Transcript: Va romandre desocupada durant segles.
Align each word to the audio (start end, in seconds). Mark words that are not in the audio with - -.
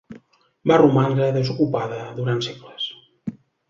Va 0.71 0.77
romandre 0.83 1.29
desocupada 1.37 2.03
durant 2.19 2.45
segles. 2.51 2.93